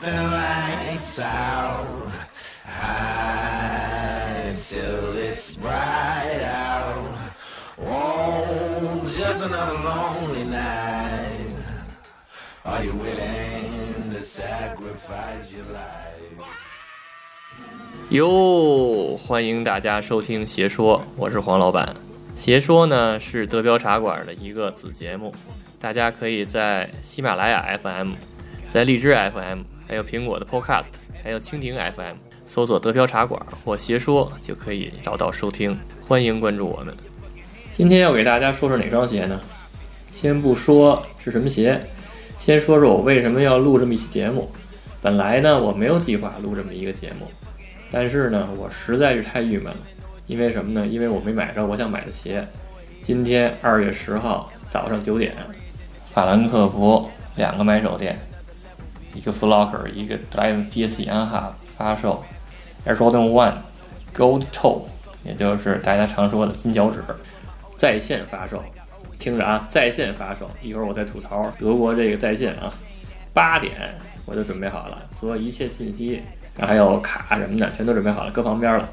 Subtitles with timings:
[0.00, 2.10] the lights out.
[2.64, 7.14] High till it's bright out.
[7.78, 11.56] Oh, just another lonely night.
[12.64, 16.16] Are you willing to sacrifice your life?
[18.10, 21.94] 哟，欢迎大家收听邪说，我是黄老板。
[22.36, 25.34] 邪说呢是德标茶馆的一个子节目，
[25.78, 28.14] 大家可以在喜马拉雅 FM、
[28.68, 30.84] 在荔枝 FM、还有苹果的 Podcast、
[31.20, 32.14] 还有蜻蜓 FM
[32.46, 35.76] 搜索“德飘茶馆”或“邪说”就可以找到收听。
[36.06, 36.94] 欢迎关注我们。
[37.72, 39.40] 今天要给大家说说哪双鞋呢？
[40.12, 41.80] 先不说是什么鞋，
[42.38, 44.48] 先说说我为什么要录这么一期节目。
[45.02, 47.26] 本来呢，我没有计划录这么一个节目，
[47.90, 49.80] 但是呢，我实在是太郁闷了。
[50.28, 50.86] 因为什么呢？
[50.86, 52.46] 因为我没买着我想买的鞋。
[53.02, 55.34] 今天二月十号早上九点，
[56.14, 58.16] 法兰克福两个买手店，
[59.20, 62.24] 一个 Flocker，一个 Drive Fierce 安哈发售
[62.86, 63.52] Air Jordan One
[64.16, 64.84] Gold Toe，
[65.22, 67.04] 也就是大家常说的金脚趾，
[67.76, 68.64] 在线发售。
[69.18, 70.50] 听着啊，在线发售。
[70.62, 72.72] 一会儿我再吐槽德国这个在线啊。
[73.34, 76.22] 八点我就准备好了，所有一切信息，
[76.56, 78.88] 然后还有卡什么的，全都准备好了，搁旁边了。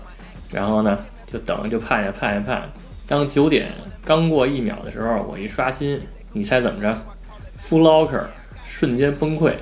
[0.51, 0.99] 然后呢？
[1.25, 2.69] 就等，就盼呀盼呀盼。
[3.07, 3.71] 当九点
[4.03, 6.01] 刚过一秒的时候，我一刷新，
[6.33, 7.01] 你猜怎么着
[7.57, 8.25] ？Flocker
[8.65, 9.53] 瞬间崩溃，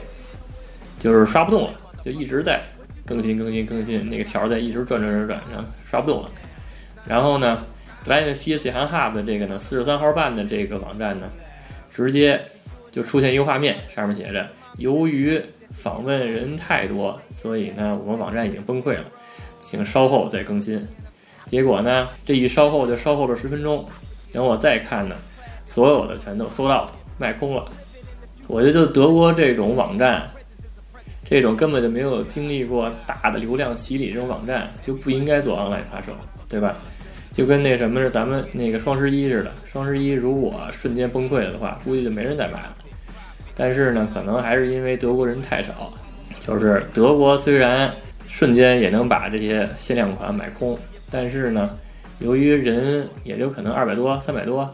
[1.00, 2.62] 就是刷不动了，就一直在
[3.06, 6.32] 更新更新更新，那个条在一直转转转转，然后刷不动了。
[7.08, 7.64] 然后呢
[8.04, 11.28] d r i v e c Han Hub 的这个呢，四十三号半的这个网站呢，
[11.92, 12.42] 直接
[12.92, 19.06] 就出现一个画面，上面写着：由于访问人太多，所以呢，我们网站已经崩溃了，
[19.60, 20.86] 请稍后再更新。
[21.46, 22.10] 结果呢？
[22.24, 23.88] 这一稍后就稍后了十分钟，
[24.34, 25.16] 等我再看呢，
[25.64, 27.64] 所有的全都 sold out 卖空了。
[28.48, 30.28] 我觉得就德国这种网站，
[31.26, 36.14] 这种根本就没有经历过大的流量洗礼，这种网站就不应该做 online 发售，
[36.48, 36.76] 对吧？
[37.34, 42.76] 就跟那什么是咱们那个双十一似的，双十一如果瞬间崩溃了的话，估计就没人再买了。
[43.54, 45.92] 但是呢，可能还是因为德国人太少，
[46.40, 47.92] 就是德国虽然
[48.28, 50.78] 瞬间也能把这些限量款买空。
[51.12, 51.78] 但是呢，
[52.20, 54.74] 由于人也就可能二百多、三百多，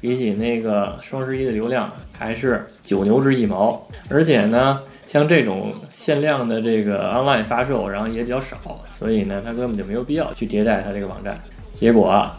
[0.00, 3.86] 比起那个双十一的流量还是九牛之一毛。
[4.08, 8.56] 而且呢，像这种限量的这个 online 发售，然后也比较少，
[8.88, 11.38] 所以呢，他根本就没有必要去迭代他这个网站。
[11.72, 12.38] 结果啊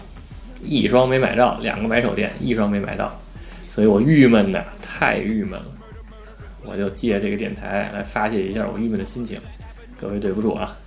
[0.61, 3.17] 一双没买到，两个买手店一双没买到，
[3.67, 5.65] 所以我郁闷的太郁闷了。
[6.63, 9.39] 我就借这个电台来发泄一下我郁闷的心情。
[9.99, 10.77] 各位对不住啊。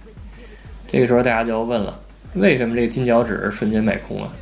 [0.87, 2.01] 这个时候大家就要问了。
[2.35, 4.33] 为什么这个金脚趾瞬间卖空了？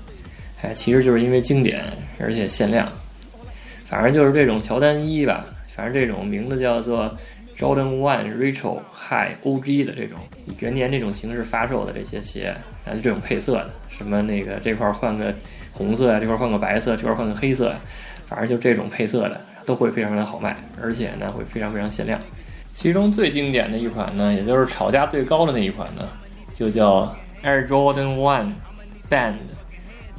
[0.63, 1.85] 哎，其实就是因为经典，
[2.19, 2.89] 而且限量。
[3.85, 7.17] 反正就是这种乔丹一吧，反正这种名字叫做
[7.59, 15.35] Jordan One Retro High OG 的这种以元年这种形式发售的这些鞋，然后就这种配色的，什么那个这块换个
[15.73, 17.75] 红色呀，这块换个白色，这块换个黑色，
[18.27, 22.21] 反正就这种配色的都会非常非常好卖，而且呢会非常非常限量。
[22.73, 26.09] 其中最经典的一款呢，也就是炒价最高的那一款呢，
[26.55, 27.15] 就叫。
[27.45, 28.53] Air Jordan One
[29.11, 29.35] Band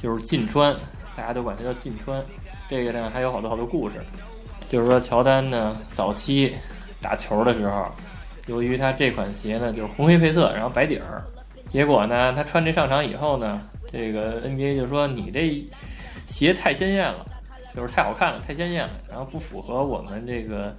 [0.04, 0.76] 就是近穿，
[1.16, 2.22] 大家都管它叫近穿。
[2.68, 4.02] 这个呢还有好多好多故事，
[4.68, 6.54] 就是说乔丹呢早期
[7.02, 7.88] 打球的时候，
[8.48, 11.24] 由于他这款鞋呢就是红黑配色，然后白底儿，
[11.66, 15.66] 结果呢他穿这上场以后呢，这个 NBA 就说你这
[16.26, 17.26] 鞋太鲜艳了。
[17.76, 20.72] 就是太好看了，太鲜艳了，然后不符合我们这个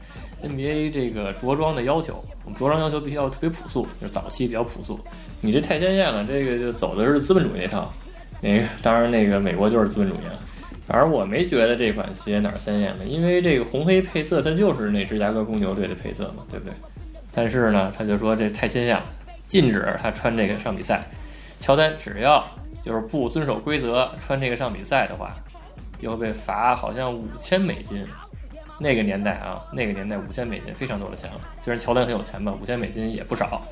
[0.44, 2.24] NBA 这个着装的要求。
[2.44, 5.00] 我们着装要求必须要特别朴素，就是早期比较朴素。
[5.40, 7.92] 你这太鲜艳了，这个就走的是资本主义那套。
[8.44, 10.18] 那个当然，那个美国就是资本主义。
[10.86, 16.74] 反正我没觉得这款鞋哪儿鲜艳了，因为这个红黑配色它就是那芝加哥公牛队的配色嘛，对不对？
[17.32, 19.04] 但是呢，他就说这太鲜艳了，
[19.46, 21.02] 禁止他穿这个上比赛。
[21.58, 22.46] 乔丹只要
[22.82, 25.34] 就是不遵守规则穿这个上比赛的话。
[25.96, 28.04] 就会被罚，好像五千美金。
[28.78, 31.40] 那个年代啊，那个年代五千美金非常多的钱了。
[31.62, 33.62] 虽然乔丹很有钱吧，五千美金也不少。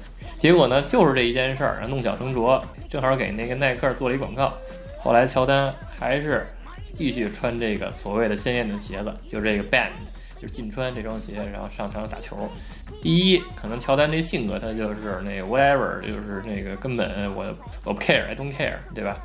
[0.43, 4.53] 结果呢，就是这一件事儿，弄巧成拙，正好给那个耐克做了一广告。
[4.99, 6.44] 后来乔丹还是
[6.93, 9.91] 继续穿这个所谓的鲜艳的鞋子，就这个 Band，
[10.41, 12.50] 就是禁穿这双鞋，然后上场打球。
[13.00, 19.21] 第一，可能乔丹这性格他就是那个 whatever，就是那个根本我我不 care，I don't care，对吧？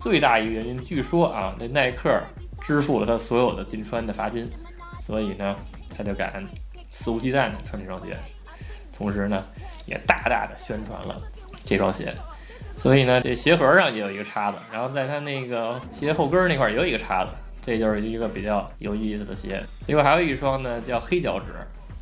[0.00, 2.18] 最大一个原因，据说啊，那耐克
[2.62, 4.50] 支付了他所有的禁穿的罚金，
[5.02, 5.54] 所以呢，
[5.94, 6.42] 他就敢
[6.88, 8.16] 肆无忌惮的穿这双鞋，
[8.96, 9.44] 同时呢，
[9.86, 11.16] 也大大的宣传了
[11.64, 12.14] 这双鞋。
[12.76, 17.30] 所以呢，这鞋盒上也有一个叉子，然后在它那个鞋后跟那块也有一个叉子，
[17.62, 19.62] 这就是一个比较有意思的鞋。
[19.86, 21.52] 另外还有一双呢，叫黑脚趾，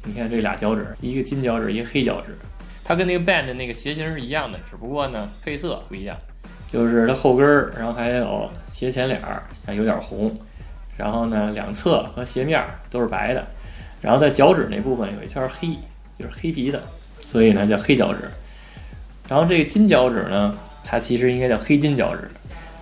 [0.05, 2.35] 你看这俩脚趾，一个金脚趾，一个黑脚趾，
[2.83, 6.17] 它跟那个 band 那个鞋型是一样的，只不过呢配色不一样，
[6.67, 9.43] 就是它后跟儿，然后还有鞋前脸儿，
[9.75, 10.35] 有点红，
[10.97, 13.47] 然后呢两侧和鞋面都是白的，
[14.01, 15.77] 然后在脚趾那部分有一圈黑，
[16.23, 16.81] 就是黑皮的，
[17.27, 18.21] 所以呢叫黑脚趾。
[19.29, 22.31] 然后这个金脚趾呢，它其实应该叫黑金脚趾。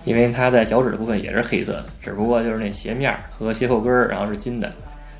[0.07, 4.73] 因为它在脚趾的部分也是黑色的，只不过就是那鞋面和鞋后跟儿，然后是金的。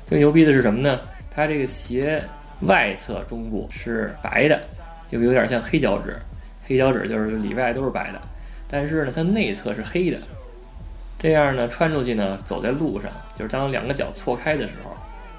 [0.03, 0.99] 最牛逼的是什么呢？
[1.29, 2.19] 它这个鞋
[2.61, 4.59] 外侧中部是白的，
[5.07, 6.17] 就有点像黑脚趾。
[6.65, 8.19] 黑脚趾就是里外都是白的，
[8.67, 10.17] 但是呢，它内侧是黑的。
[11.19, 14.97] 这样呢，穿出去呢，走在路上，就是当两个脚错开的时候，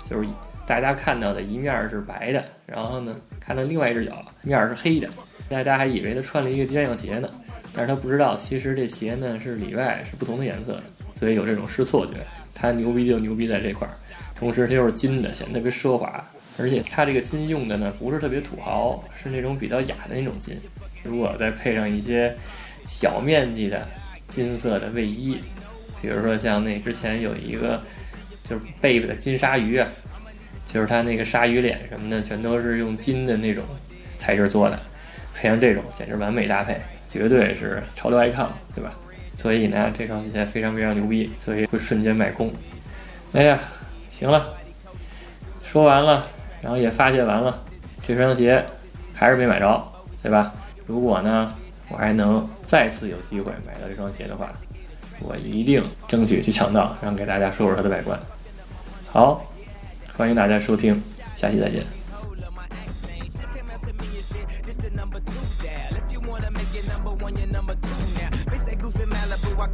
[0.09, 0.29] 就是
[0.67, 5.09] 大家看到的一面是白的，然后呢，看到另外一只脚面是黑的，
[5.49, 7.29] 大家还以为他穿了一个鸳鸯鞋呢。
[7.75, 10.83] 但是他不知道，其实这鞋呢是里外是不同的颜色的，
[11.15, 12.15] 所以有这种视错觉。
[12.55, 13.95] 它牛逼就牛逼在这块儿，
[14.35, 16.23] 同时它又是金的，显得特别奢华。
[16.59, 20.61] 而且它这个金用的呢不是特别土豪，是那种比较雅的那种金。
[21.03, 22.37] 如果再配上一些
[22.85, 23.89] 小面积的
[24.29, 25.41] 金色的卫衣，
[26.01, 27.83] 比如说像那之前有一个
[28.45, 29.89] 就是贝贝的金鲨鱼啊，
[30.73, 33.65] 就是它那个鲨鱼脸什么的全都是用金的那种
[34.17, 34.81] 材质做的，
[35.35, 36.81] 配上这种简直完美搭配。
[37.07, 38.95] 绝对是潮流 icon，对吧？
[39.37, 42.51] 所以呢，这双鞋非常非常牛逼，所以会瞬间卖空。
[43.35, 43.59] 哎呀，
[44.09, 44.55] 行了，
[45.63, 46.27] 说完了，
[46.63, 47.63] 然后也发泄完了，
[48.03, 48.65] 这双鞋
[49.13, 49.93] 还是没买着，
[50.23, 50.55] 对吧？
[50.87, 51.47] 如果呢，
[51.91, 54.51] 我还能再次有机会买到这双鞋的话，
[55.21, 58.19] 我一定争取去抢到，然后给大家说说它的外观。
[59.11, 59.52] 好，
[60.16, 61.02] 欢迎大家收听，
[61.36, 61.86] 下期再见。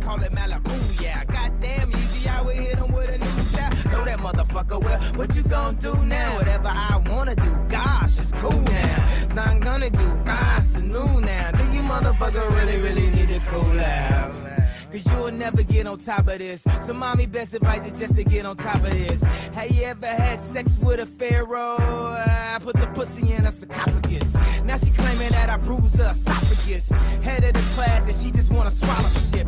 [0.03, 0.71] call it Malibu,
[1.01, 1.23] yeah.
[1.25, 3.71] Goddamn easy, I would hit him with a new style.
[3.91, 6.35] Know that motherfucker, well, what you gonna do now?
[6.35, 9.05] Whatever I wanna do, gosh, it's cool now.
[9.33, 11.51] Not gonna do, ah, it's new now.
[11.51, 14.46] Do you motherfucker really, really need to cool out?
[14.90, 16.64] Cause you'll never get on top of this.
[16.82, 19.22] So mommy best advice is just to get on top of this.
[19.22, 21.76] Have you ever had sex with a pharaoh?
[21.78, 24.34] I put the pussy in a sarcophagus.
[24.64, 26.88] Now she claiming that I bruise her esophagus.
[27.22, 29.46] Head of the class and she just wanna swallow shit.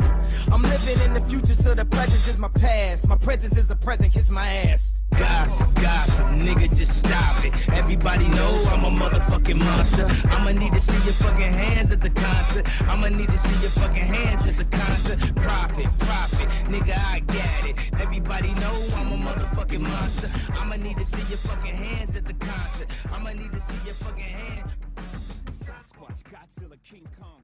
[0.51, 3.07] I'm living in the future so the present is my past.
[3.07, 4.95] My presence is a present, kiss my ass.
[5.21, 7.53] Gossip, gossip, nigga, just stop it.
[7.69, 10.07] Everybody knows I'm a motherfucking monster.
[10.31, 12.65] I'ma need to see your fucking hands at the concert.
[12.89, 15.19] I'ma need to see your fucking hands at the concert.
[15.35, 17.75] Profit, profit, nigga, I get it.
[17.99, 20.31] Everybody know I'm a motherfucking monster.
[20.55, 22.87] I'ma need to see your fucking hands at the concert.
[23.11, 24.71] I'ma need to see your fucking hands.
[25.51, 27.43] Sasquatch, Godzilla, King Kong.